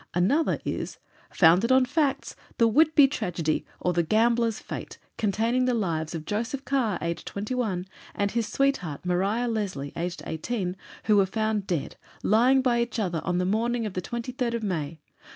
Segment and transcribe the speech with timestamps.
[0.15, 0.97] Another is
[1.29, 6.65] "Founded on facts The Whitby Tragedy, or the Gambler's Fate, containing the lives of Joseph
[6.65, 7.85] Carr, aged 21,
[8.15, 13.21] and his sweetheart, Maria Leslie, aged 18, who were found dead, lying by each other
[13.23, 14.97] on the morning of the 23rd of May.